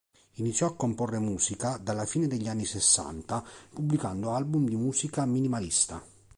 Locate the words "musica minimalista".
4.75-6.03